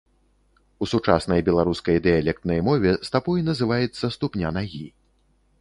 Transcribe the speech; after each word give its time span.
У 0.85 0.87
сучаснай 0.93 1.43
беларускай 1.49 2.01
дыялектнай 2.07 2.63
мове 2.71 2.97
стапой 3.09 3.47
называецца 3.51 4.13
ступня 4.19 4.57
нагі. 4.61 4.85